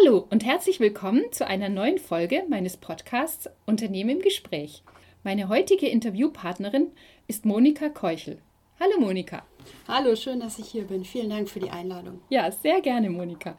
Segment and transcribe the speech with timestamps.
[0.00, 4.82] Hallo und herzlich willkommen zu einer neuen Folge meines Podcasts Unternehmen im Gespräch.
[5.24, 6.92] Meine heutige Interviewpartnerin
[7.26, 8.38] ist Monika Keuchel.
[8.78, 9.44] Hallo Monika.
[9.88, 11.04] Hallo, schön, dass ich hier bin.
[11.04, 12.20] Vielen Dank für die Einladung.
[12.30, 13.58] Ja, sehr gerne, Monika.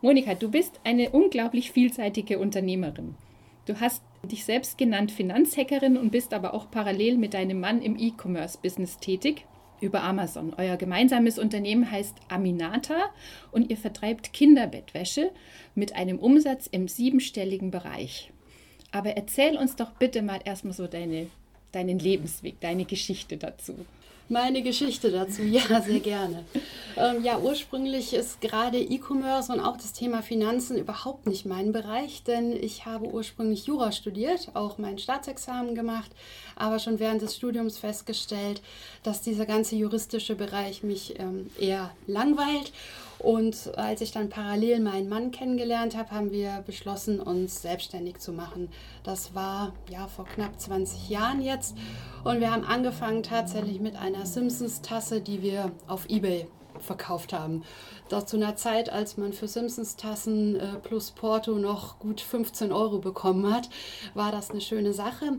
[0.00, 3.14] Monika, du bist eine unglaublich vielseitige Unternehmerin.
[3.66, 7.96] Du hast dich selbst genannt Finanzhackerin und bist aber auch parallel mit deinem Mann im
[7.96, 9.44] E-Commerce-Business tätig
[9.80, 10.54] über Amazon.
[10.56, 13.10] Euer gemeinsames Unternehmen heißt Aminata
[13.52, 15.30] und ihr vertreibt Kinderbettwäsche
[15.74, 18.32] mit einem Umsatz im siebenstelligen Bereich.
[18.92, 21.28] Aber erzähl uns doch bitte mal erstmal so deine,
[21.72, 23.86] deinen Lebensweg, deine Geschichte dazu
[24.28, 25.42] meine Geschichte dazu.
[25.42, 26.44] Ja, sehr gerne.
[26.96, 32.22] Ähm, ja, ursprünglich ist gerade E-Commerce und auch das Thema Finanzen überhaupt nicht mein Bereich,
[32.24, 36.10] denn ich habe ursprünglich Jura studiert, auch mein Staatsexamen gemacht,
[36.56, 38.62] aber schon während des Studiums festgestellt,
[39.02, 42.72] dass dieser ganze juristische Bereich mich ähm, eher langweilt
[43.18, 48.32] und als ich dann parallel meinen Mann kennengelernt habe, haben wir beschlossen, uns selbstständig zu
[48.32, 48.68] machen.
[49.04, 51.76] Das war ja vor knapp 20 Jahren jetzt.
[52.24, 56.46] Und wir haben angefangen tatsächlich mit einer Simpsons-Tasse, die wir auf eBay
[56.80, 57.62] verkauft haben.
[58.08, 62.98] Das zu einer Zeit, als man für Simpsons-Tassen äh, plus Porto noch gut 15 Euro
[62.98, 63.70] bekommen hat,
[64.14, 65.38] war das eine schöne Sache.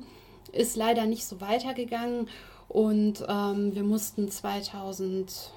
[0.51, 2.27] Ist leider nicht so weitergegangen
[2.67, 5.51] und ähm, wir mussten 2000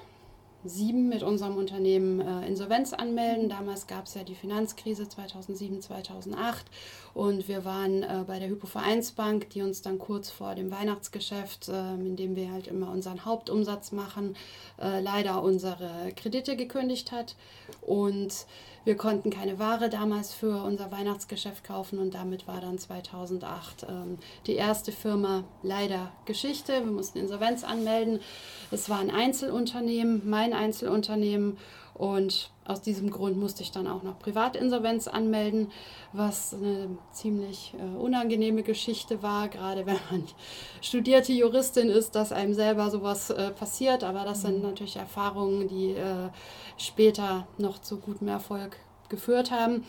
[0.63, 3.49] 2007 mit unserem Unternehmen äh, Insolvenz anmelden.
[3.49, 6.65] Damals gab es ja die Finanzkrise 2007, 2008
[7.13, 11.93] und wir waren äh, bei der Hypovereinsbank, die uns dann kurz vor dem Weihnachtsgeschäft, äh,
[11.93, 14.35] in dem wir halt immer unseren Hauptumsatz machen,
[14.81, 17.35] äh, leider unsere Kredite gekündigt hat
[17.81, 18.45] und
[18.83, 24.17] wir konnten keine Ware damals für unser Weihnachtsgeschäft kaufen und damit war dann 2008 ähm,
[24.47, 26.73] die erste Firma leider Geschichte.
[26.73, 28.21] Wir mussten Insolvenz anmelden.
[28.71, 31.57] Es war ein Einzelunternehmen, mein Einzelunternehmen
[31.93, 35.71] und aus diesem Grund musste ich dann auch noch Privatinsolvenz anmelden,
[36.13, 40.23] was eine ziemlich äh, unangenehme Geschichte war, gerade wenn man
[40.81, 44.03] studierte Juristin ist, dass einem selber sowas äh, passiert.
[44.03, 44.63] Aber das sind mhm.
[44.63, 46.29] natürlich Erfahrungen, die äh,
[46.77, 48.77] später noch zu gutem Erfolg
[49.09, 49.83] geführt haben,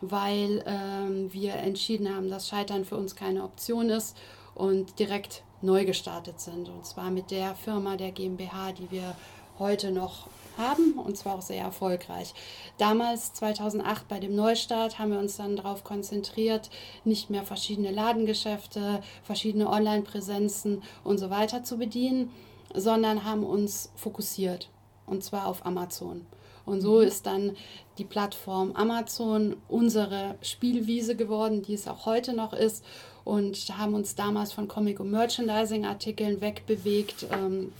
[0.00, 4.16] weil ähm, wir entschieden haben, dass Scheitern für uns keine Option ist
[4.54, 6.68] und direkt neu gestartet sind.
[6.68, 9.14] Und zwar mit der Firma, der GmbH, die wir
[9.58, 12.32] heute noch haben und zwar auch sehr erfolgreich.
[12.78, 16.70] Damals, 2008, bei dem Neustart, haben wir uns dann darauf konzentriert,
[17.04, 22.30] nicht mehr verschiedene Ladengeschäfte, verschiedene Online-Präsenzen und so weiter zu bedienen,
[22.72, 24.68] sondern haben uns fokussiert
[25.06, 26.26] und zwar auf Amazon.
[26.66, 27.06] Und so mhm.
[27.06, 27.56] ist dann
[27.98, 32.84] die Plattform Amazon unsere Spielwiese geworden, die es auch heute noch ist.
[33.24, 37.26] Und haben uns damals von Comic- und Merchandising-Artikeln wegbewegt.
[37.32, 37.72] Ähm,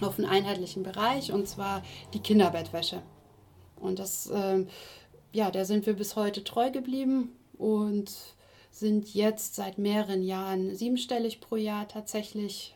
[0.00, 3.02] auf einen einheitlichen Bereich und zwar die Kinderbettwäsche.
[3.76, 4.64] Und das, äh,
[5.32, 8.10] ja, der sind wir bis heute treu geblieben und
[8.70, 12.74] sind jetzt seit mehreren Jahren siebenstellig pro Jahr tatsächlich.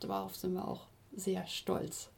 [0.00, 2.08] Darauf sind wir auch sehr stolz.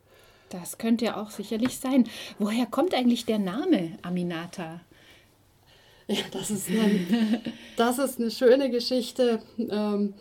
[0.50, 2.08] Das könnte ja auch sicherlich sein.
[2.38, 4.80] Woher kommt eigentlich der Name Aminata?
[6.06, 7.40] Ja, das ist eine,
[7.76, 9.42] das ist eine schöne Geschichte.
[9.58, 10.14] Ähm,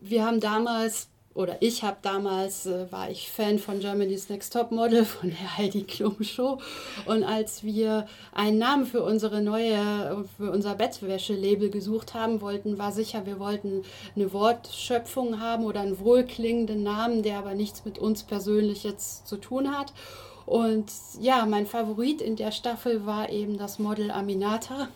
[0.00, 4.70] wir haben damals oder ich habe damals, äh, war ich Fan von Germany's Next Top
[4.70, 6.58] Model, von der Heidi Klum Show.
[7.06, 12.92] Und als wir einen Namen für unsere neue, für unser Bettwäsche-Label gesucht haben wollten, war
[12.92, 13.82] sicher, wir wollten
[14.14, 19.36] eine Wortschöpfung haben oder einen wohlklingenden Namen, der aber nichts mit uns persönlich jetzt zu
[19.36, 19.92] tun hat.
[20.44, 24.88] Und ja, mein Favorit in der Staffel war eben das Model Aminata.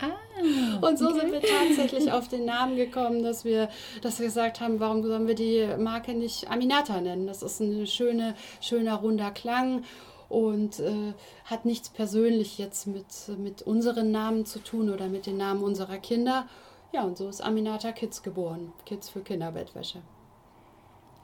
[0.00, 1.20] Ah, und so okay.
[1.20, 3.68] sind wir tatsächlich auf den Namen gekommen, dass wir,
[4.02, 7.26] dass wir gesagt haben, warum sollen wir die Marke nicht Aminata nennen?
[7.26, 9.84] Das ist ein schöne, schöner runder Klang
[10.30, 11.12] und äh,
[11.44, 13.06] hat nichts persönlich jetzt mit,
[13.38, 16.46] mit unseren Namen zu tun oder mit den Namen unserer Kinder.
[16.92, 18.72] Ja, und so ist Aminata Kids geboren.
[18.86, 20.00] Kids für Kinderbettwäsche.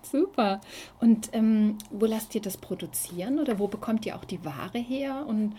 [0.03, 0.61] Super.
[1.01, 5.25] Und ähm, wo lasst ihr das produzieren oder wo bekommt ihr auch die Ware her?
[5.27, 5.55] Und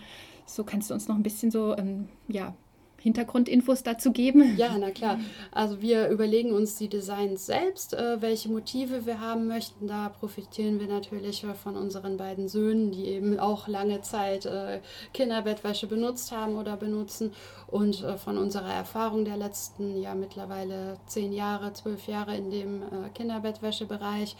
[0.46, 2.54] so kannst du uns noch ein bisschen so ähm, ja,
[3.00, 4.56] Hintergrundinfos dazu geben?
[4.56, 5.20] Ja, na klar.
[5.52, 9.86] Also wir überlegen uns die Designs selbst, äh, welche Motive wir haben möchten.
[9.86, 14.80] Da profitieren wir natürlich von unseren beiden Söhnen, die eben auch lange Zeit äh,
[15.14, 17.32] Kinderbettwäsche benutzt haben oder benutzen
[17.68, 22.82] und äh, von unserer Erfahrung der letzten, ja mittlerweile zehn Jahre, zwölf Jahre in dem
[22.82, 24.36] äh, Kinderbettwäschebereich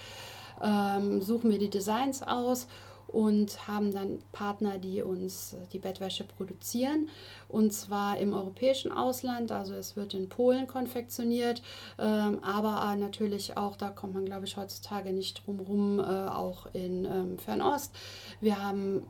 [0.63, 2.67] ähm, suchen wir die Designs aus
[3.09, 7.09] und haben dann Partner, die uns die Bettwäsche produzieren.
[7.49, 11.63] Und zwar im europäischen Ausland, also es wird in Polen konfektioniert,
[11.99, 16.67] ähm, aber natürlich auch, da kommt man glaube ich heutzutage nicht drum rum, äh, auch
[16.75, 17.95] in ähm, Fernost.
[18.41, 19.03] Wir haben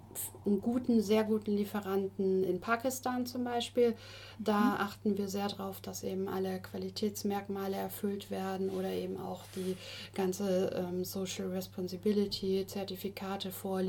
[0.46, 3.96] einen guten, sehr guten Lieferanten in Pakistan zum Beispiel.
[4.38, 4.74] Da mhm.
[4.78, 9.76] achten wir sehr darauf, dass eben alle Qualitätsmerkmale erfüllt werden oder eben auch die
[10.14, 13.87] ganze ähm, Social Responsibility Zertifikate vorliegen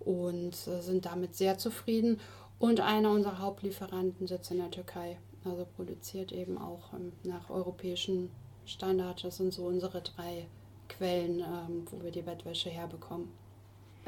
[0.00, 2.20] und äh, sind damit sehr zufrieden.
[2.58, 8.30] Und einer unserer Hauptlieferanten sitzt in der Türkei, also produziert eben auch ähm, nach europäischen
[8.64, 9.22] Standards.
[9.22, 10.46] Das sind so unsere drei
[10.88, 13.28] Quellen, ähm, wo wir die Bettwäsche herbekommen.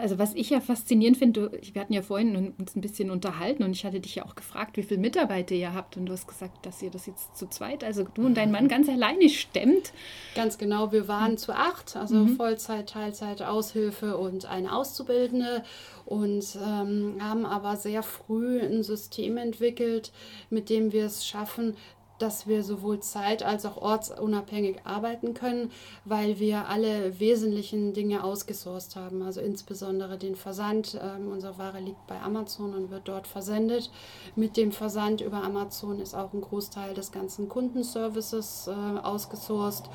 [0.01, 3.73] Also was ich ja faszinierend finde, wir hatten ja vorhin uns ein bisschen unterhalten und
[3.73, 6.65] ich hatte dich ja auch gefragt, wie viele Mitarbeiter ihr habt und du hast gesagt,
[6.67, 9.93] dass ihr das jetzt zu zweit, also du und dein Mann ganz alleine stemmt.
[10.35, 11.39] Ganz genau, wir waren mhm.
[11.39, 12.37] zu acht, also mhm.
[12.37, 15.63] Vollzeit, Teilzeit, Aushilfe und eine Auszubildende
[16.07, 20.13] und ähm, haben aber sehr früh ein System entwickelt,
[20.51, 21.77] mit dem wir es schaffen,
[22.23, 25.71] dass wir sowohl zeit- als auch ortsunabhängig arbeiten können,
[26.05, 29.23] weil wir alle wesentlichen Dinge ausgesourced haben.
[29.23, 30.99] Also insbesondere den Versand.
[31.03, 33.91] Ähm, unsere Ware liegt bei Amazon und wird dort versendet.
[34.37, 39.89] Mit dem Versand über Amazon ist auch ein Großteil des ganzen Kundenservices äh, ausgesourced.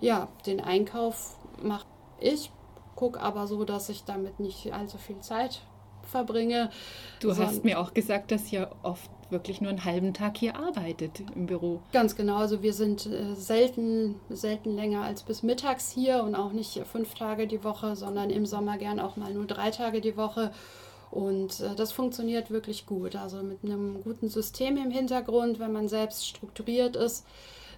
[0.00, 1.86] Ja, den Einkauf mache
[2.18, 2.50] ich,
[2.96, 5.60] gucke aber so, dass ich damit nicht allzu viel Zeit
[6.02, 6.70] verbringe.
[7.20, 11.20] Du hast mir auch gesagt, dass ihr oft wirklich nur einen halben Tag hier arbeitet
[11.34, 11.80] im Büro.
[11.92, 12.36] Ganz genau.
[12.36, 17.14] Also wir sind äh, selten, selten länger als bis mittags hier und auch nicht fünf
[17.14, 20.52] Tage die Woche, sondern im Sommer gern auch mal nur drei Tage die Woche.
[21.10, 23.16] Und äh, das funktioniert wirklich gut.
[23.16, 27.26] Also mit einem guten System im Hintergrund, wenn man selbst strukturiert ist,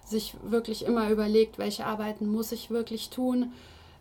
[0.05, 3.53] sich wirklich immer überlegt, welche Arbeiten muss ich wirklich tun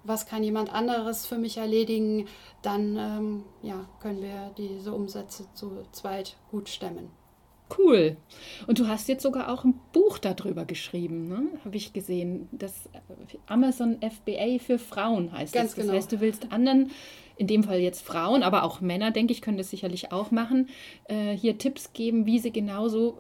[0.05, 2.27] was kann jemand anderes für mich erledigen,
[2.63, 7.11] dann ähm, ja, können wir diese Umsätze zu zweit gut stemmen.
[7.79, 8.17] Cool.
[8.67, 11.43] Und du hast jetzt sogar auch ein Buch darüber geschrieben, ne?
[11.65, 12.49] habe ich gesehen.
[12.53, 12.89] Das
[13.47, 15.77] Amazon FBA für Frauen heißt Ganz das.
[15.77, 15.97] Das genau.
[15.97, 16.91] heißt, du willst anderen,
[17.37, 20.69] in dem Fall jetzt Frauen, aber auch Männer, denke ich, können das sicherlich auch machen,
[21.09, 23.19] äh, hier Tipps geben, wie sie genauso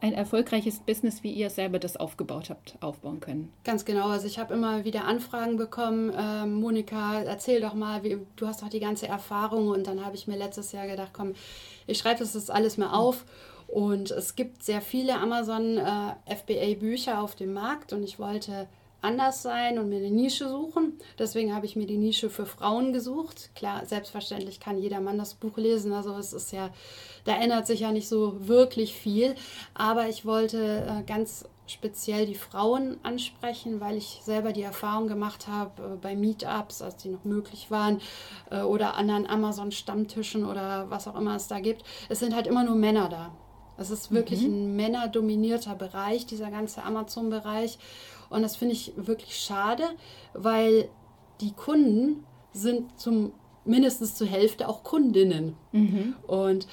[0.00, 3.52] ein erfolgreiches Business, wie ihr selber das aufgebaut habt, aufbauen können.
[3.64, 4.08] Ganz genau.
[4.08, 6.12] Also ich habe immer wieder Anfragen bekommen.
[6.16, 9.68] Ähm, Monika, erzähl doch mal, wie, du hast doch die ganze Erfahrung.
[9.68, 11.34] Und dann habe ich mir letztes Jahr gedacht, komm,
[11.86, 13.26] ich schreibe das alles mal auf.
[13.70, 18.68] Und es gibt sehr viele Amazon äh, FBA Bücher auf dem Markt und ich wollte
[19.02, 20.98] anders sein und mir eine Nische suchen.
[21.18, 23.50] Deswegen habe ich mir die Nische für Frauen gesucht.
[23.54, 25.92] Klar, selbstverständlich kann jeder Mann das Buch lesen.
[25.92, 26.70] Also es ist ja,
[27.24, 29.34] da ändert sich ja nicht so wirklich viel.
[29.74, 35.46] Aber ich wollte äh, ganz speziell die Frauen ansprechen, weil ich selber die Erfahrung gemacht
[35.46, 38.00] habe äh, bei Meetups, als die noch möglich waren,
[38.50, 41.84] äh, oder anderen Amazon-Stammtischen oder was auch immer es da gibt.
[42.08, 43.30] Es sind halt immer nur Männer da.
[43.80, 44.46] Es ist wirklich mhm.
[44.46, 47.78] ein männerdominierter Bereich, dieser ganze Amazon-Bereich.
[48.28, 49.84] Und das finde ich wirklich schade,
[50.34, 50.88] weil
[51.40, 53.32] die Kunden sind zum
[53.64, 55.56] mindestens zur Hälfte auch Kundinnen.
[55.72, 56.14] Mhm.
[56.26, 56.66] Und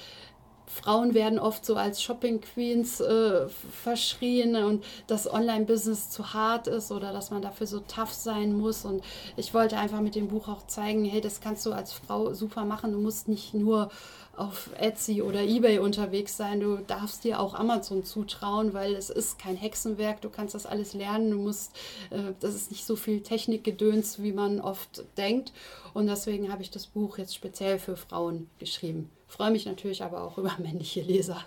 [0.66, 6.92] Frauen werden oft so als Shopping Queens äh, verschrien und das Online-Business zu hart ist
[6.92, 8.84] oder dass man dafür so tough sein muss.
[8.84, 9.02] Und
[9.38, 12.66] ich wollte einfach mit dem Buch auch zeigen, hey, das kannst du als Frau super
[12.66, 12.92] machen.
[12.92, 13.90] Du musst nicht nur
[14.38, 16.60] auf Etsy oder eBay unterwegs sein.
[16.60, 20.22] Du darfst dir auch Amazon zutrauen, weil es ist kein Hexenwerk.
[20.22, 21.32] Du kannst das alles lernen.
[21.32, 21.76] Du musst,
[22.12, 25.52] äh, das ist nicht so viel Technikgedöns, wie man oft denkt.
[25.94, 29.10] Und deswegen habe ich das Buch jetzt speziell für Frauen geschrieben.
[29.28, 31.44] Freue mich natürlich aber auch über männliche Leser.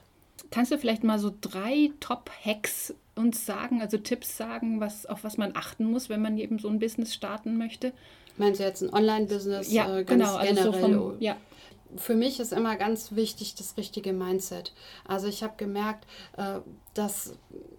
[0.50, 5.36] Kannst du vielleicht mal so drei Top-Hacks uns sagen, also Tipps sagen, was, auf was
[5.36, 7.92] man achten muss, wenn man eben so ein Business starten möchte?
[8.36, 9.70] Meinst du jetzt ein Online-Business?
[9.70, 10.34] Ja, äh, genau.
[10.34, 10.72] Also generell?
[10.72, 11.36] So vom, ja
[11.96, 14.72] für mich ist immer ganz wichtig das richtige Mindset.
[15.06, 16.06] Also ich habe gemerkt,
[16.36, 16.60] äh,
[16.94, 17.34] dass,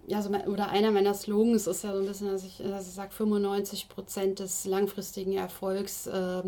[0.06, 2.94] ja, so oder einer meiner Slogans ist ja so ein bisschen, dass ich, dass ich
[2.94, 6.42] sage, 95 Prozent des langfristigen Erfolgs äh,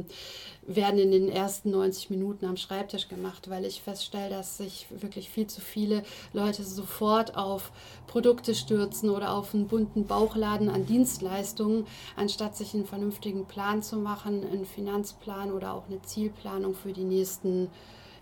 [0.66, 5.28] werden in den ersten 90 Minuten am Schreibtisch gemacht, weil ich feststelle, dass sich wirklich
[5.28, 7.70] viel zu viele Leute sofort auf
[8.06, 13.96] Produkte stürzen oder auf einen bunten Bauchladen an Dienstleistungen, anstatt sich einen vernünftigen Plan zu
[13.96, 17.68] machen, einen Finanzplan oder auch eine Zielplanung für die nächsten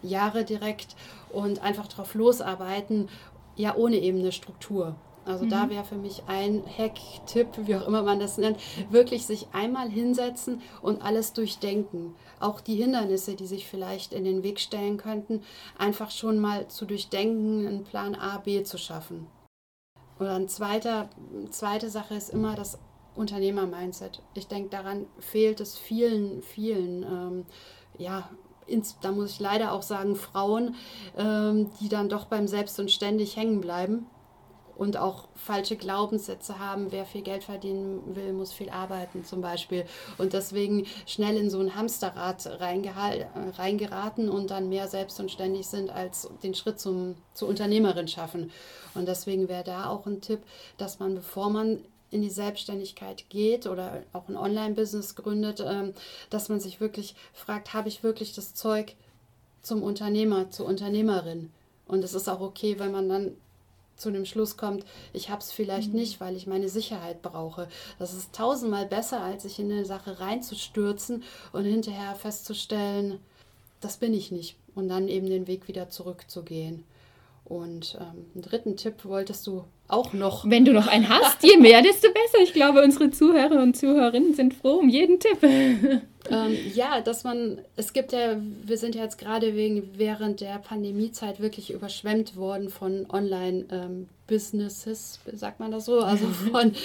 [0.03, 0.97] Jahre direkt
[1.31, 3.09] und einfach drauf losarbeiten,
[3.56, 4.97] ja ohne eben eine Struktur.
[5.25, 5.50] Also mhm.
[5.50, 8.59] da wäre für mich ein Hack-Tipp, wie auch immer man das nennt,
[8.90, 12.14] wirklich sich einmal hinsetzen und alles durchdenken.
[12.40, 15.42] Auch die Hindernisse, die sich vielleicht in den Weg stellen könnten,
[15.78, 19.26] einfach schon mal zu durchdenken, einen Plan A, B zu schaffen.
[20.18, 21.09] Oder eine zweite,
[21.50, 22.78] zweite Sache ist immer das
[23.14, 24.23] Unternehmer-Mindset.
[24.35, 27.02] Ich denke, daran fehlt es vielen, vielen.
[27.02, 27.47] Ähm,
[27.99, 28.28] ja,
[28.73, 30.75] ins, da muss ich leider auch sagen, Frauen,
[31.17, 34.07] ähm, die dann doch beim Selbst und ständig hängen bleiben
[34.76, 39.85] und auch falsche Glaubenssätze haben, wer viel Geld verdienen will, muss viel arbeiten zum Beispiel.
[40.19, 45.91] Und deswegen schnell in so ein Hamsterrad reingeraten und dann mehr selbst und ständig sind,
[45.91, 48.50] als den Schritt zum, zur Unternehmerin schaffen.
[48.95, 50.41] Und deswegen wäre da auch ein Tipp,
[50.79, 55.95] dass man, bevor man in die Selbstständigkeit geht oder auch ein Online-Business gründet, ähm,
[56.31, 58.95] dass man sich wirklich fragt, habe ich wirklich das Zeug
[59.62, 61.50] zum Unternehmer, zur Unternehmerin?
[61.87, 63.33] Und es ist auch okay, wenn man dann
[63.97, 66.00] zu dem Schluss kommt, ich habe es vielleicht mhm.
[66.00, 67.69] nicht, weil ich meine Sicherheit brauche.
[67.99, 73.21] Das ist tausendmal besser, als sich in eine Sache reinzustürzen und hinterher festzustellen,
[73.81, 74.57] das bin ich nicht.
[74.75, 76.85] Und dann eben den Weg wieder zurückzugehen.
[77.52, 80.49] Und ähm, einen dritten Tipp wolltest du auch noch.
[80.49, 82.38] Wenn du noch einen hast, je mehr, desto besser.
[82.42, 85.42] Ich glaube, unsere Zuhörer und Zuhörerinnen sind froh um jeden Tipp.
[86.30, 90.59] Ähm, ja, dass man, es gibt ja, wir sind ja jetzt gerade wegen während der
[90.59, 95.99] Pandemiezeit wirklich überschwemmt worden von Online-Businesses, ähm, sagt man das so?
[95.99, 96.76] Also von,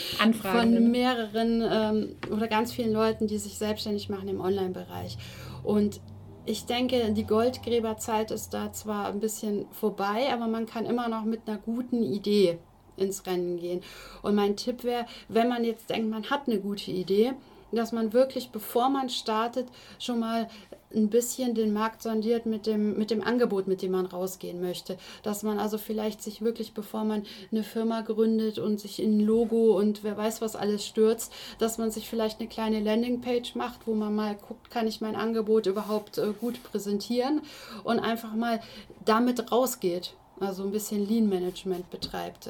[0.41, 5.19] von mehreren ähm, oder ganz vielen Leuten, die sich selbstständig machen im Online-Bereich.
[5.61, 5.99] Und
[6.47, 11.25] ich denke, die Goldgräberzeit ist da zwar ein bisschen vorbei, aber man kann immer noch
[11.25, 12.57] mit einer guten Idee
[12.95, 13.81] ins Rennen gehen.
[14.21, 17.33] Und mein Tipp wäre, wenn man jetzt denkt, man hat eine gute Idee,
[17.71, 19.67] dass man wirklich, bevor man startet,
[19.99, 20.47] schon mal
[20.95, 24.97] ein bisschen den Markt sondiert mit dem, mit dem Angebot, mit dem man rausgehen möchte.
[25.21, 29.25] Dass man also vielleicht sich wirklich, bevor man eine Firma gründet und sich in ein
[29.25, 33.85] Logo und wer weiß was alles stürzt, dass man sich vielleicht eine kleine Landingpage macht,
[33.85, 37.41] wo man mal guckt, kann ich mein Angebot überhaupt äh, gut präsentieren
[37.83, 38.61] und einfach mal
[39.03, 42.49] damit rausgeht also ein bisschen Lean Management betreibt.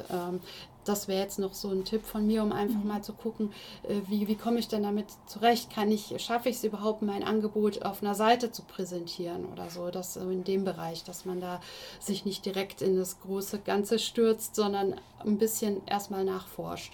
[0.87, 2.87] Das wäre jetzt noch so ein Tipp von mir, um einfach mhm.
[2.87, 3.51] mal zu gucken,
[3.83, 5.69] äh, wie, wie komme ich denn damit zurecht?
[5.69, 9.89] Kann ich, schaffe ich es überhaupt, mein Angebot auf einer Seite zu präsentieren oder so?
[9.89, 11.59] Das in dem Bereich, dass man da
[11.99, 16.93] sich nicht direkt in das große Ganze stürzt, sondern ein bisschen erstmal nachforscht.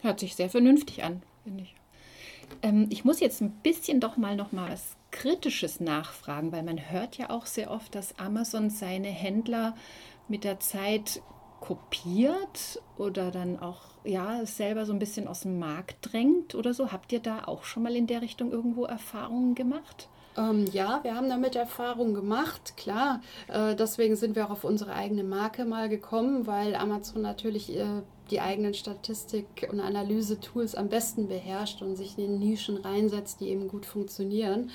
[0.00, 1.74] Hört sich sehr vernünftig an, finde ich.
[2.62, 6.90] Ähm, ich muss jetzt ein bisschen doch mal noch mal was Kritisches nachfragen, weil man
[6.90, 9.76] hört ja auch sehr oft, dass Amazon seine Händler
[10.26, 11.22] mit der Zeit
[11.62, 16.90] kopiert oder dann auch ja selber so ein bisschen aus dem Markt drängt oder so.
[16.90, 20.08] Habt ihr da auch schon mal in der Richtung irgendwo Erfahrungen gemacht?
[20.36, 23.20] Ähm, ja, wir haben damit Erfahrungen gemacht, klar.
[23.46, 28.02] Äh, deswegen sind wir auch auf unsere eigene Marke mal gekommen, weil Amazon natürlich äh,
[28.32, 33.68] die eigenen Statistik- und Analyse-Tools am besten beherrscht und sich in Nischen reinsetzt, die eben
[33.68, 34.70] gut funktionieren.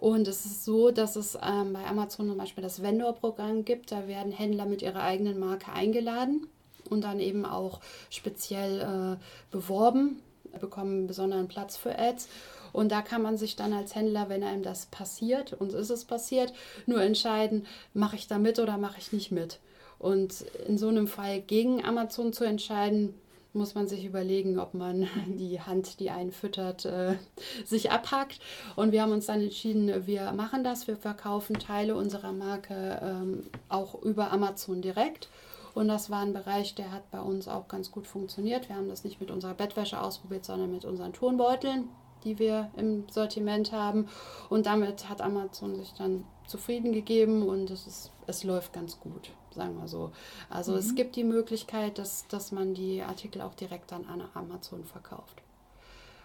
[0.00, 3.92] Und es ist so, dass es ähm, bei Amazon zum Beispiel das Vendor-Programm gibt.
[3.92, 6.46] Da werden Händler mit ihrer eigenen Marke eingeladen
[6.88, 10.22] und dann eben auch speziell äh, beworben,
[10.58, 12.28] bekommen einen besonderen Platz für Ads.
[12.72, 16.06] Und da kann man sich dann als Händler, wenn einem das passiert, und ist es
[16.06, 16.54] passiert,
[16.86, 19.58] nur entscheiden, mache ich da mit oder mache ich nicht mit.
[19.98, 23.12] Und in so einem Fall gegen Amazon zu entscheiden,
[23.52, 27.16] muss man sich überlegen, ob man die Hand, die einen füttert, äh,
[27.64, 28.40] sich abhackt.
[28.76, 30.86] Und wir haben uns dann entschieden, wir machen das.
[30.86, 35.28] Wir verkaufen Teile unserer Marke ähm, auch über Amazon direkt.
[35.74, 38.68] Und das war ein Bereich, der hat bei uns auch ganz gut funktioniert.
[38.68, 41.88] Wir haben das nicht mit unserer Bettwäsche ausprobiert, sondern mit unseren Turnbeuteln,
[42.24, 44.08] die wir im Sortiment haben.
[44.48, 49.30] Und damit hat Amazon sich dann zufrieden gegeben und es, ist, es läuft ganz gut
[49.60, 50.10] sagen wir so.
[50.48, 50.78] Also mhm.
[50.78, 55.42] es gibt die Möglichkeit, dass, dass man die Artikel auch direkt dann an Amazon verkauft.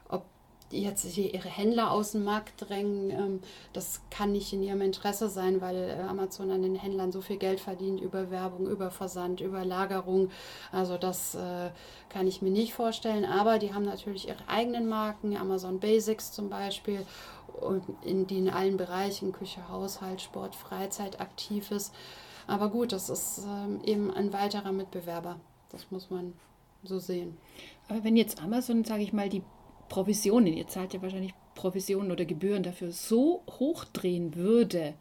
[0.08, 0.24] Ob
[0.72, 3.40] jetzt ihre Händler aus dem Markt drängen, ähm,
[3.74, 7.36] das kann nicht in ihrem Interesse sein, weil äh, Amazon an den Händlern so viel
[7.36, 10.32] Geld verdient über Werbung, über Versand, über Lagerung.
[10.72, 11.72] Also das äh,
[12.08, 13.26] kann ich mir nicht vorstellen.
[13.26, 17.06] Aber die haben natürlich ihre eigenen Marken, Amazon Basics zum Beispiel,
[17.60, 21.94] und in die in allen Bereichen, Küche, Haushalt, Sport, Freizeit aktiv ist.
[22.48, 25.40] Aber gut, das ist ähm, eben ein weiterer Mitbewerber.
[25.70, 26.34] Das muss man
[26.84, 27.38] so sehen.
[27.88, 29.44] Aber wenn jetzt Amazon, sage ich mal, die
[29.90, 34.94] Provisionen, ihr zahlt ja wahrscheinlich Provisionen oder Gebühren dafür, so hochdrehen würde,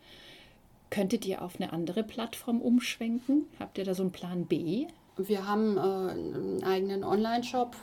[0.90, 3.46] könntet ihr auf eine andere Plattform umschwenken?
[3.58, 4.86] Habt ihr da so einen Plan B?
[5.16, 7.76] Wir haben äh, einen eigenen Online-Shop.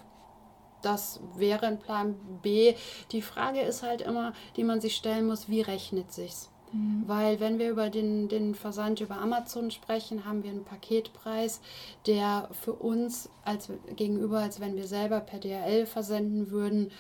[0.82, 2.74] Das wäre ein Plan B.
[3.12, 6.51] Die Frage ist halt immer, die man sich stellen muss, wie rechnet sich's?
[6.72, 7.04] Mhm.
[7.08, 11.62] Weil wenn wir über den, den Versand über Amazon sprechen, haben wir einen Paketpreis,
[12.08, 16.92] der für uns als gegenüber, als wenn wir selber per DHL versenden würden,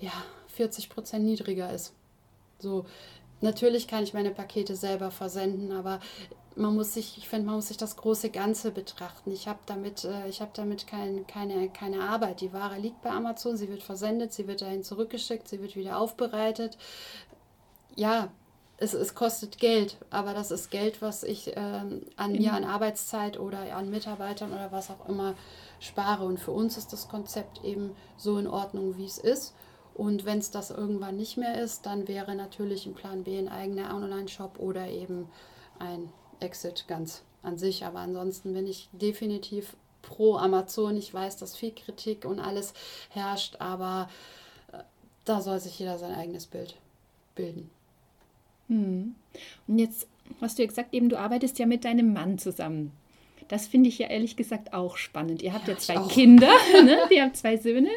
[0.00, 0.12] ja,
[0.48, 1.92] 40 Prozent niedriger ist.
[2.58, 2.86] So,
[3.40, 6.00] natürlich kann ich meine Pakete selber versenden, aber
[6.56, 9.32] man muss sich, ich finde, man muss sich das große Ganze betrachten.
[9.32, 12.40] Ich habe damit, äh, ich habe damit kein, keine, keine Arbeit.
[12.40, 15.98] Die Ware liegt bei Amazon, sie wird versendet, sie wird dahin zurückgeschickt, sie wird wieder
[15.98, 16.78] aufbereitet.
[17.96, 18.28] Ja,
[18.76, 23.38] es, es kostet Geld, aber das ist Geld, was ich ähm, an mir, an Arbeitszeit
[23.38, 25.34] oder an Mitarbeitern oder was auch immer
[25.78, 26.24] spare.
[26.24, 29.54] Und für uns ist das Konzept eben so in Ordnung, wie es ist.
[29.94, 33.48] Und wenn es das irgendwann nicht mehr ist, dann wäre natürlich ein Plan B ein
[33.48, 35.28] eigener Online-Shop oder eben
[35.78, 37.84] ein Exit ganz an sich.
[37.84, 40.96] Aber ansonsten bin ich definitiv pro Amazon.
[40.96, 42.74] Ich weiß, dass viel Kritik und alles
[43.10, 44.08] herrscht, aber
[44.72, 44.78] äh,
[45.24, 46.76] da soll sich jeder sein eigenes Bild
[47.36, 47.70] bilden.
[48.68, 49.14] Hm.
[49.66, 50.08] Und jetzt
[50.40, 52.92] hast du ja gesagt, eben du arbeitest ja mit deinem Mann zusammen.
[53.48, 55.42] Das finde ich ja ehrlich gesagt auch spannend.
[55.42, 56.50] Ihr habt ja, ja zwei Kinder,
[56.84, 56.98] ne?
[57.10, 57.90] ihr habt zwei Söhne.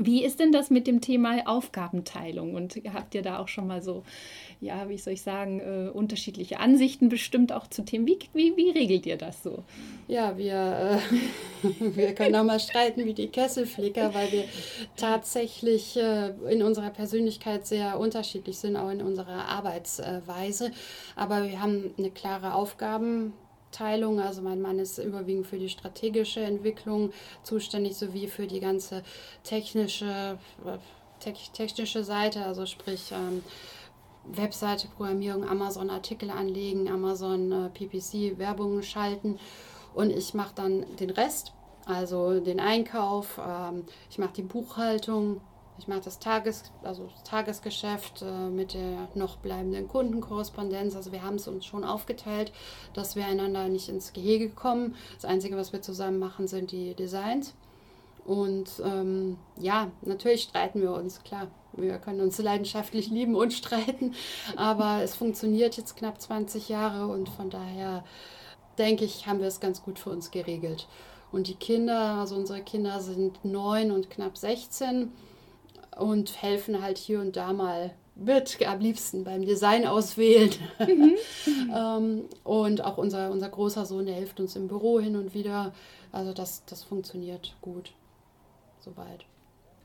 [0.00, 2.54] Wie ist denn das mit dem Thema Aufgabenteilung?
[2.54, 4.04] Und habt ihr da auch schon mal so,
[4.60, 8.06] ja, wie soll ich sagen, äh, unterschiedliche Ansichten bestimmt auch zu Themen?
[8.06, 9.64] Wie, wie, wie regelt ihr das so?
[10.06, 11.00] Ja, wir,
[11.62, 14.44] äh, wir können auch mal streiten wie die Kesselflicker, weil wir
[14.96, 20.70] tatsächlich äh, in unserer Persönlichkeit sehr unterschiedlich sind, auch in unserer Arbeitsweise.
[21.16, 23.32] Aber wir haben eine klare Aufgaben.
[23.68, 24.20] Abteilung.
[24.20, 29.02] Also mein Mann ist überwiegend für die strategische Entwicklung zuständig, sowie für die ganze
[29.44, 30.38] technische,
[31.20, 33.42] te technische Seite, also sprich ähm,
[34.24, 39.38] Webseite, Programmierung, Amazon Artikel anlegen, Amazon äh, PPC Werbung schalten
[39.94, 41.52] und ich mache dann den Rest,
[41.86, 45.40] also den Einkauf, ähm, ich mache die Buchhaltung,
[45.78, 50.96] ich mache das Tages, also Tagesgeschäft äh, mit der noch bleibenden Kundenkorrespondenz.
[50.96, 52.52] Also wir haben es uns schon aufgeteilt,
[52.94, 54.96] dass wir einander nicht ins Gehege kommen.
[55.14, 57.54] Das Einzige, was wir zusammen machen, sind die Designs.
[58.24, 61.48] Und ähm, ja, natürlich streiten wir uns, klar.
[61.72, 64.14] Wir können uns leidenschaftlich lieben und streiten,
[64.56, 68.04] aber es funktioniert jetzt knapp 20 Jahre und von daher
[68.78, 70.88] denke ich, haben wir es ganz gut für uns geregelt.
[71.30, 75.12] Und die Kinder, also unsere Kinder sind neun und knapp 16
[75.96, 80.50] und helfen halt hier und da mal mit, am liebsten beim Design auswählen.
[80.80, 81.16] Mhm.
[81.74, 85.72] ähm, und auch unser, unser großer Sohn, der hilft uns im Büro hin und wieder.
[86.12, 87.92] Also das, das funktioniert gut,
[88.80, 89.24] soweit.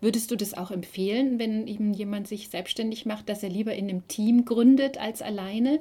[0.01, 3.89] Würdest du das auch empfehlen, wenn eben jemand sich selbstständig macht, dass er lieber in
[3.89, 5.79] einem Team gründet als alleine?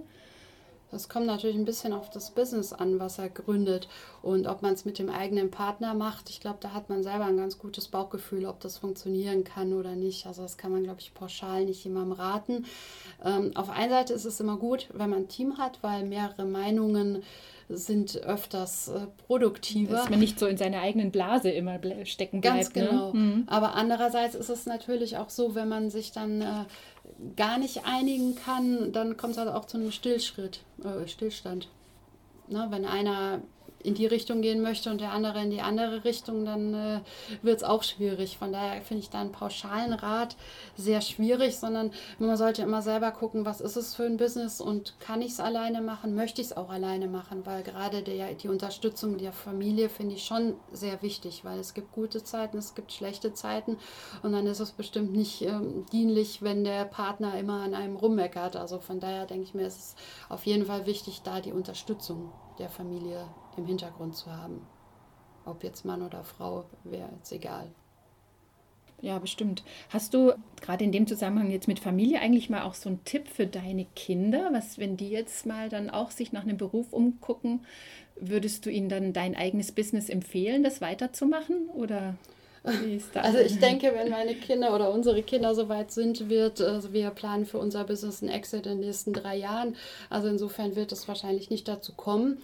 [0.92, 3.88] Das kommt natürlich ein bisschen auf das Business an, was er gründet
[4.20, 6.28] und ob man es mit dem eigenen Partner macht.
[6.28, 9.97] Ich glaube, da hat man selber ein ganz gutes Bauchgefühl, ob das funktionieren kann oder
[9.97, 10.26] nicht.
[10.26, 12.67] Also das kann man, glaube ich, pauschal nicht jemandem raten.
[13.25, 16.45] Ähm, auf einer Seite ist es immer gut, wenn man ein Team hat, weil mehrere
[16.45, 17.23] Meinungen
[17.76, 19.97] sind öfters äh, produktiver.
[19.97, 22.73] Dass man nicht so in seiner eigenen Blase immer stecken bleibt.
[22.73, 22.89] Ganz ne?
[22.89, 23.13] genau.
[23.13, 23.19] Ne?
[23.19, 23.45] Mhm.
[23.47, 26.65] Aber andererseits ist es natürlich auch so, wenn man sich dann äh,
[27.37, 31.69] gar nicht einigen kann, dann kommt es halt auch zu einem Stillschritt, äh, Stillstand.
[32.49, 33.41] Ne, wenn einer
[33.82, 37.00] in die Richtung gehen möchte und der andere in die andere Richtung, dann äh,
[37.42, 38.38] wird es auch schwierig.
[38.38, 40.36] Von daher finde ich da einen pauschalen Rat
[40.76, 44.95] sehr schwierig, sondern man sollte immer selber gucken, was ist es für ein Business und
[45.00, 48.49] kann ich es alleine machen, möchte ich es auch alleine machen, weil gerade der, die
[48.49, 52.92] Unterstützung der Familie finde ich schon sehr wichtig, weil es gibt gute Zeiten, es gibt
[52.92, 53.78] schlechte Zeiten
[54.23, 58.56] und dann ist es bestimmt nicht ähm, dienlich, wenn der Partner immer an einem rummeckert.
[58.56, 59.97] Also von daher denke ich mir, ist es
[60.28, 64.64] auf jeden Fall wichtig, da die Unterstützung der Familie im Hintergrund zu haben.
[65.44, 67.68] Ob jetzt Mann oder Frau, wäre jetzt egal.
[69.00, 69.64] Ja, bestimmt.
[69.88, 73.26] Hast du gerade in dem Zusammenhang jetzt mit Familie eigentlich mal auch so einen Tipp
[73.26, 74.50] für deine Kinder?
[74.52, 77.66] Was, wenn die jetzt mal dann auch sich nach einem Beruf umgucken,
[78.14, 81.66] würdest du ihnen dann dein eigenes Business empfehlen, das weiterzumachen?
[81.75, 82.14] Oder
[83.14, 87.44] also ich denke, wenn meine Kinder oder unsere Kinder soweit sind, wird, also wir planen
[87.44, 89.76] für unser Business einen Exit in den nächsten drei Jahren.
[90.10, 92.38] Also insofern wird es wahrscheinlich nicht dazu kommen,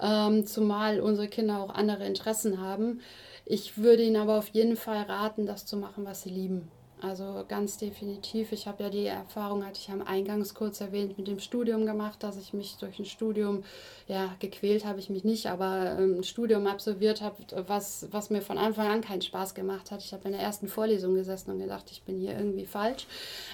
[0.00, 3.00] ähm, zumal unsere Kinder auch andere Interessen haben.
[3.46, 6.68] Ich würde ihnen aber auf jeden Fall raten, das zu machen, was sie lieben.
[7.02, 8.52] Also ganz definitiv.
[8.52, 12.22] Ich habe ja die Erfahrung, hatte ich am Eingangs kurz erwähnt, mit dem Studium gemacht,
[12.22, 13.64] dass ich mich durch ein Studium,
[14.06, 17.36] ja, gequält habe ich mich nicht, aber ähm, ein Studium absolviert habe,
[17.66, 20.02] was, was mir von Anfang an keinen Spaß gemacht hat.
[20.04, 23.06] Ich habe in der ersten Vorlesung gesessen und gedacht, ich bin hier irgendwie falsch.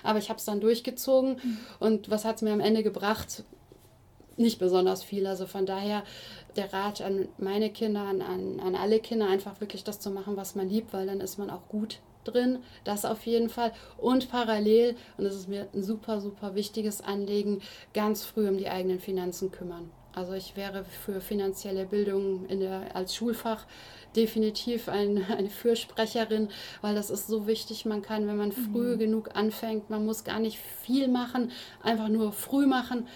[0.02, 1.40] Aber ich habe es dann durchgezogen.
[1.42, 1.58] Mhm.
[1.78, 3.44] Und was hat es mir am Ende gebracht?
[4.36, 5.26] Nicht besonders viel.
[5.26, 6.02] Also von daher
[6.56, 10.54] der Rat an meine Kinder, an, an, alle Kinder, einfach wirklich das zu machen, was
[10.54, 13.72] man liebt, weil dann ist man auch gut drin, das auf jeden Fall.
[13.98, 17.60] Und parallel, und das ist mir ein super, super wichtiges Anliegen,
[17.94, 19.90] ganz früh um die eigenen Finanzen kümmern.
[20.12, 23.66] Also ich wäre für finanzielle Bildung der, als Schulfach
[24.16, 26.48] definitiv ein, eine Fürsprecherin,
[26.80, 27.84] weil das ist so wichtig.
[27.84, 28.98] Man kann, wenn man früh mhm.
[28.98, 33.06] genug anfängt, man muss gar nicht viel machen, einfach nur früh machen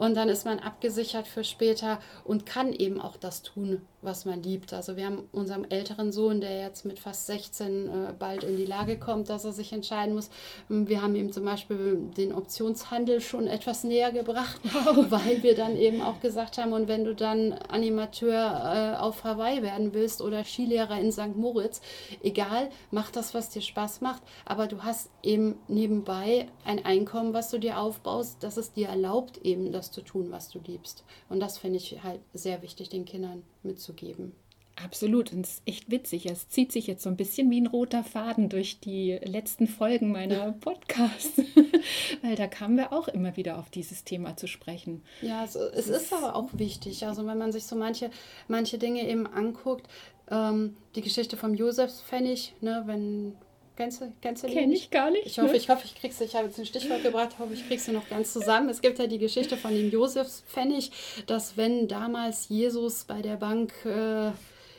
[0.00, 4.42] und dann ist man abgesichert für später und kann eben auch das tun, was man
[4.42, 4.72] liebt.
[4.72, 8.64] Also wir haben unserem älteren Sohn, der jetzt mit fast 16 äh, bald in die
[8.64, 10.30] Lage kommt, dass er sich entscheiden muss.
[10.70, 14.60] Ähm, wir haben ihm zum Beispiel den Optionshandel schon etwas näher gebracht,
[15.10, 19.62] weil wir dann eben auch gesagt haben, und wenn du dann Animateur äh, auf Hawaii
[19.62, 21.36] werden willst oder Skilehrer in St.
[21.36, 21.80] Moritz,
[22.22, 27.50] egal, mach das, was dir Spaß macht, aber du hast eben nebenbei ein Einkommen, was
[27.50, 31.04] du dir aufbaust, das es dir erlaubt, eben das zu tun, was du liebst.
[31.28, 33.42] Und das finde ich halt sehr wichtig, den Kindern
[33.90, 34.32] mitzugeben.
[34.82, 36.24] Absolut, und es ist echt witzig.
[36.24, 40.10] Es zieht sich jetzt so ein bisschen wie ein roter Faden durch die letzten Folgen
[40.10, 41.42] meiner Podcasts,
[42.22, 45.02] weil da kamen wir auch immer wieder auf dieses Thema zu sprechen.
[45.20, 47.06] Ja, es, es ist aber auch wichtig.
[47.06, 48.10] Also wenn man sich so manche,
[48.48, 49.86] manche Dinge eben anguckt,
[50.30, 53.34] ähm, die Geschichte vom Josefspfennig, ne, wenn
[53.80, 55.24] Kennst du, kennst du Kenn ich gar nicht.
[55.24, 55.56] Ich hoffe, ne?
[55.56, 58.30] ich hoffe, ich krieg's, ich habe jetzt ein Stichwort gebracht, hoffe, ich krieg's noch ganz
[58.30, 58.68] zusammen.
[58.68, 60.90] Es gibt ja die Geschichte von dem Josefspfennig,
[61.26, 64.32] dass wenn damals Jesus bei der Bank äh,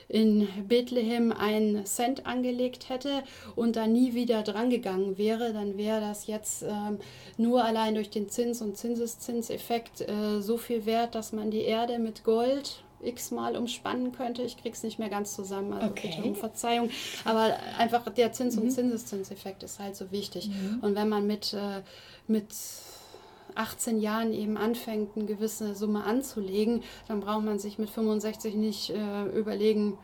[0.07, 3.23] in Bethlehem einen Cent angelegt hätte
[3.55, 6.99] und da nie wieder drangegangen wäre, dann wäre das jetzt ähm,
[7.37, 11.97] nur allein durch den Zins- und Zinseszinseffekt äh, so viel wert, dass man die Erde
[11.97, 14.43] mit Gold x-mal umspannen könnte.
[14.43, 16.13] Ich kriege es nicht mehr ganz zusammen, also okay.
[16.15, 16.89] bitte um Verzeihung.
[17.25, 18.71] Aber einfach der Zins- und mhm.
[18.71, 20.49] Zinseszinseffekt ist halt so wichtig.
[20.49, 20.79] Mhm.
[20.81, 21.81] Und wenn man mit, äh,
[22.27, 22.47] mit
[23.55, 28.91] 18 Jahren eben anfängt, eine gewisse Summe anzulegen, dann braucht man sich mit 65 nicht
[28.91, 29.97] äh, überlegen,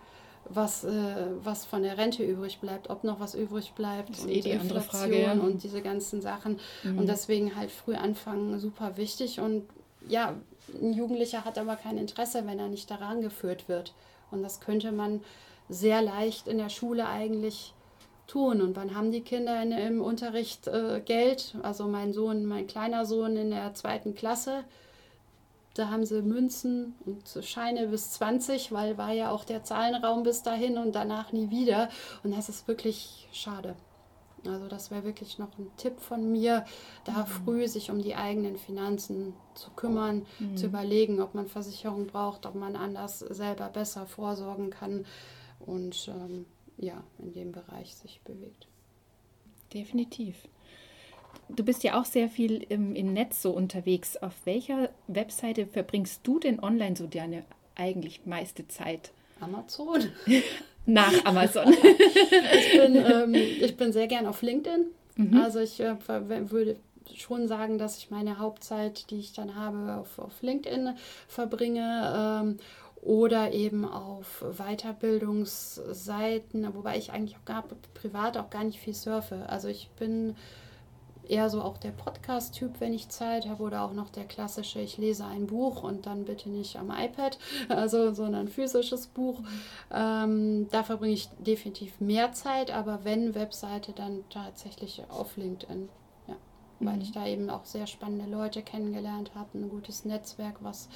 [0.50, 0.92] was, äh,
[1.44, 4.10] was von der Rente übrig bleibt, ob noch was übrig bleibt.
[4.10, 5.22] Das ist eh die andere Frage.
[5.22, 5.34] Ja.
[5.34, 6.60] Und diese ganzen Sachen.
[6.84, 7.00] Mhm.
[7.00, 9.40] Und deswegen halt früh anfangen, super wichtig.
[9.40, 9.64] Und
[10.08, 10.36] ja,
[10.74, 13.94] ein Jugendlicher hat aber kein Interesse, wenn er nicht daran geführt wird.
[14.32, 15.22] Und das könnte man
[15.70, 17.74] sehr leicht in der Schule eigentlich
[18.28, 18.62] tun.
[18.62, 21.56] Und wann haben die Kinder in, im Unterricht äh, Geld?
[21.64, 24.64] Also mein Sohn, mein kleiner Sohn in der zweiten Klasse,
[25.74, 30.42] da haben sie Münzen und Scheine bis 20, weil war ja auch der Zahlenraum bis
[30.42, 31.90] dahin und danach nie wieder.
[32.24, 33.76] Und das ist wirklich schade.
[34.48, 36.66] Also das wäre wirklich noch ein Tipp von mir,
[37.04, 37.28] da mhm.
[37.28, 40.58] früh sich um die eigenen Finanzen zu kümmern, mhm.
[40.58, 45.06] zu überlegen, ob man Versicherung braucht, ob man anders selber besser vorsorgen kann
[45.60, 46.46] und ähm,
[46.78, 48.68] ja, in dem Bereich sich bewegt.
[49.74, 50.48] Definitiv.
[51.50, 54.18] Du bist ja auch sehr viel im, im Netz so unterwegs.
[54.18, 59.12] Auf welcher Webseite verbringst du denn online so deine eigentlich meiste Zeit?
[59.40, 60.10] Amazon.
[60.86, 61.74] Nach Amazon.
[61.74, 64.86] ich, bin, ähm, ich bin sehr gern auf LinkedIn.
[65.18, 65.38] Mhm.
[65.38, 66.78] Also ich äh, würde
[67.14, 70.96] schon sagen, dass ich meine Hauptzeit, die ich dann habe, auf, auf LinkedIn
[71.28, 72.44] verbringe.
[72.44, 72.58] Ähm,
[73.02, 79.46] oder eben auf Weiterbildungsseiten, wobei ich eigentlich auch gar privat auch gar nicht viel surfe.
[79.48, 80.36] Also ich bin
[81.30, 84.98] eher so auch der Podcast-Typ, wenn ich Zeit habe, oder auch noch der klassische, ich
[84.98, 87.38] lese ein Buch und dann bitte nicht am iPad,
[87.70, 89.42] also sondern ein physisches Buch.
[89.92, 95.90] Ähm, da verbringe ich definitiv mehr Zeit, aber wenn Webseite, dann tatsächlich auf LinkedIn.
[96.28, 96.36] Ja,
[96.80, 97.02] weil mhm.
[97.02, 100.90] ich da eben auch sehr spannende Leute kennengelernt habe, ein gutes Netzwerk, was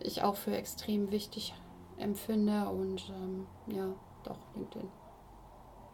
[0.00, 1.54] ich auch für extrem wichtig
[1.96, 3.88] empfinde und ähm, ja,
[4.24, 4.88] doch LinkedIn.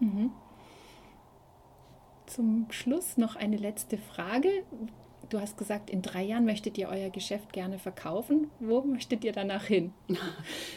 [0.01, 0.33] Mhm
[2.35, 4.49] zum Schluss noch eine letzte Frage.
[5.31, 8.51] Du hast gesagt, in drei Jahren möchtet ihr euer Geschäft gerne verkaufen.
[8.61, 9.93] Wo möchtet ihr danach hin?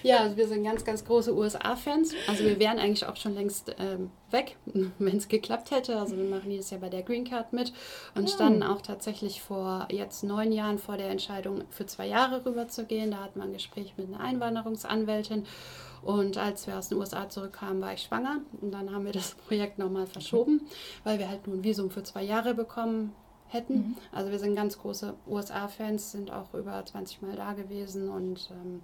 [0.04, 2.14] Ja, also wir sind ganz, ganz große USA-Fans.
[2.28, 4.58] Also wir wären eigentlich auch schon längst ähm, weg,
[5.00, 5.98] wenn es geklappt hätte.
[5.98, 7.74] Also wir machen jedes Jahr bei der Green Card mit
[8.16, 8.28] und oh.
[8.28, 12.86] standen auch tatsächlich vor jetzt neun Jahren vor der Entscheidung, für zwei Jahre rüber zu
[12.86, 13.12] gehen.
[13.12, 15.46] Da hatten wir ein Gespräch mit einer Einwanderungsanwältin
[16.02, 18.42] und als wir aus den USA zurückkamen, war ich schwanger.
[18.62, 20.68] Und dann haben wir das Projekt nochmal verschoben,
[21.04, 23.14] weil wir halt nur ein Visum für zwei Jahre bekommen
[23.50, 23.76] hätten.
[23.76, 23.96] Mhm.
[24.12, 28.82] Also wir sind ganz große USA-Fans, sind auch über 20 Mal da gewesen und ähm,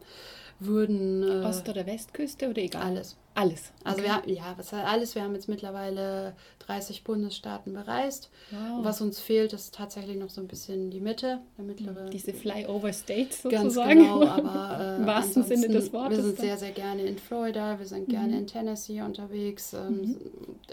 [0.59, 1.23] würden.
[1.23, 2.83] Äh, Ost- oder Westküste oder egal?
[2.83, 3.17] Alles.
[3.35, 3.71] Alles.
[3.83, 4.11] Also okay.
[4.25, 5.15] wir, ja, was alles.
[5.15, 8.29] Wir haben jetzt mittlerweile 30 Bundesstaaten bereist.
[8.51, 8.85] Wow.
[8.85, 12.09] Was uns fehlt, ist tatsächlich noch so ein bisschen die Mitte, der mittlere.
[12.11, 13.71] Diese Flyover States sozusagen.
[13.71, 16.17] Ganz genau, aber äh, im wahrsten Sinne des Wortes.
[16.17, 18.39] Wir sind sehr, sehr gerne in Florida, wir sind gerne mhm.
[18.39, 19.73] in Tennessee unterwegs.
[19.73, 20.17] Ähm, mhm.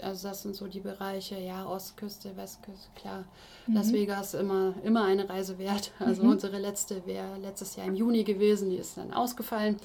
[0.01, 3.25] Also das sind so die Bereiche, ja, Ostküste, Westküste, klar.
[3.65, 3.75] Mhm.
[3.75, 5.91] Las Vegas immer, immer eine Reise wert.
[6.01, 6.31] Also mhm.
[6.31, 9.77] unsere letzte wäre letztes Jahr im Juni gewesen, die ist dann ausgefallen.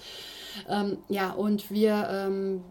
[0.69, 2.65] Ähm, ja, und wir ähm,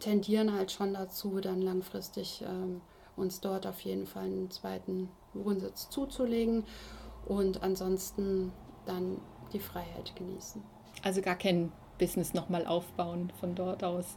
[0.00, 2.80] tendieren halt schon dazu, dann langfristig ähm,
[3.16, 6.64] uns dort auf jeden Fall einen zweiten Wohnsitz zuzulegen
[7.26, 8.52] und ansonsten
[8.86, 9.20] dann
[9.52, 10.62] die Freiheit genießen.
[11.02, 14.16] Also gar kein Business nochmal aufbauen von dort aus?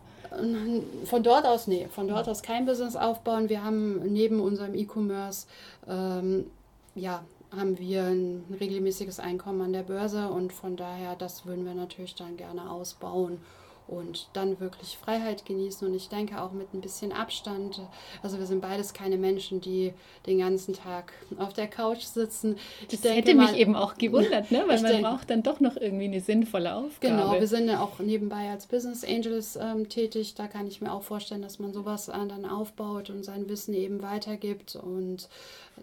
[1.05, 3.49] Von dort aus, nee, von dort aus kein Business aufbauen.
[3.49, 5.47] Wir haben neben unserem E-Commerce
[5.87, 6.45] ähm,
[6.95, 7.23] ja,
[7.55, 12.15] haben wir ein regelmäßiges Einkommen an der Börse und von daher, das würden wir natürlich
[12.15, 13.39] dann gerne ausbauen
[13.91, 15.87] und dann wirklich Freiheit genießen.
[15.87, 17.81] Und ich denke auch mit ein bisschen Abstand.
[18.23, 19.93] Also wir sind beides keine Menschen, die
[20.25, 22.57] den ganzen Tag auf der Couch sitzen.
[22.89, 24.63] Das hätte mal, mich eben auch gewundert, ne?
[24.67, 27.15] weil man denke, braucht dann doch noch irgendwie eine sinnvolle Aufgabe.
[27.15, 30.35] Genau, wir sind ja auch nebenbei als Business Angels ähm, tätig.
[30.35, 33.73] Da kann ich mir auch vorstellen, dass man sowas äh, dann aufbaut und sein Wissen
[33.73, 34.77] eben weitergibt.
[34.77, 35.27] Und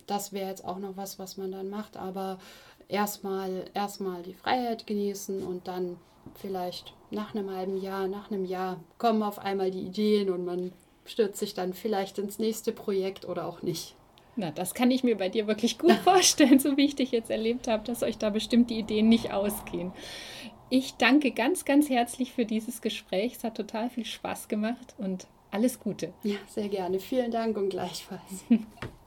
[0.07, 1.99] das wäre jetzt auch noch was, was man dann macht.
[1.99, 2.39] Aber
[2.89, 5.97] erstmal erstmal die Freiheit genießen und dann
[6.35, 10.73] vielleicht nach einem halben Jahr, nach einem Jahr kommen auf einmal die Ideen und man
[11.05, 13.95] stürzt sich dann vielleicht ins nächste Projekt oder auch nicht.
[14.37, 17.31] Na, das kann ich mir bei dir wirklich gut vorstellen, so wie ich dich jetzt
[17.31, 19.93] erlebt habe, dass euch da bestimmt die Ideen nicht ausgehen.
[20.71, 23.35] Ich danke ganz, ganz herzlich für dieses Gespräch.
[23.37, 26.13] Es hat total viel Spaß gemacht und alles Gute.
[26.23, 27.01] Ja, sehr gerne.
[27.01, 28.45] Vielen Dank und gleichfalls.